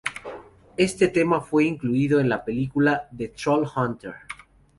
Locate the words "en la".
2.19-2.43